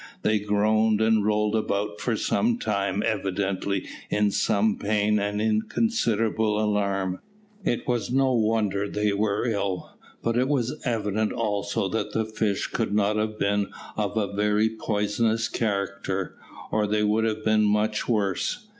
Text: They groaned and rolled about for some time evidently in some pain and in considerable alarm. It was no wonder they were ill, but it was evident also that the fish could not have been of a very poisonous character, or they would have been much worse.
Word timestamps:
They 0.23 0.39
groaned 0.39 0.99
and 0.99 1.23
rolled 1.23 1.55
about 1.55 2.01
for 2.01 2.15
some 2.17 2.57
time 2.57 3.03
evidently 3.05 3.85
in 4.09 4.31
some 4.31 4.77
pain 4.79 5.19
and 5.19 5.39
in 5.39 5.61
considerable 5.69 6.59
alarm. 6.59 7.19
It 7.63 7.87
was 7.87 8.09
no 8.09 8.33
wonder 8.33 8.89
they 8.89 9.13
were 9.13 9.45
ill, 9.45 9.91
but 10.23 10.37
it 10.37 10.47
was 10.47 10.81
evident 10.87 11.31
also 11.33 11.87
that 11.89 12.13
the 12.13 12.25
fish 12.25 12.65
could 12.65 12.95
not 12.95 13.17
have 13.17 13.37
been 13.37 13.67
of 13.95 14.17
a 14.17 14.33
very 14.33 14.69
poisonous 14.69 15.47
character, 15.47 16.35
or 16.71 16.87
they 16.87 17.03
would 17.03 17.25
have 17.25 17.45
been 17.45 17.63
much 17.63 18.09
worse. 18.09 18.67